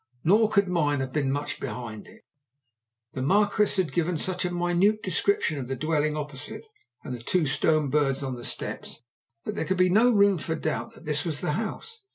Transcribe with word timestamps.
Nor 0.23 0.49
could 0.49 0.67
mine 0.67 0.99
have 0.99 1.13
been 1.13 1.31
much 1.31 1.59
behind 1.59 2.07
it. 2.07 2.23
The 3.13 3.21
Marquis 3.21 3.79
had 3.79 3.93
given 3.93 4.17
such 4.17 4.43
a 4.43 4.51
minute 4.51 5.03
description 5.03 5.59
of 5.59 5.67
the 5.67 5.75
dwelling 5.75 6.17
opposite 6.17 6.65
and 7.03 7.13
the 7.15 7.21
two 7.21 7.45
stone 7.45 7.91
birds 7.91 8.23
on 8.23 8.33
the 8.33 8.43
steps, 8.43 9.03
that 9.45 9.53
there 9.53 9.63
could 9.65 9.77
be 9.77 9.91
no 9.91 10.09
room 10.09 10.39
for 10.39 10.55
doubt 10.55 10.95
that 10.95 11.05
this 11.05 11.23
was 11.23 11.41
the 11.41 11.51
house. 11.51 12.01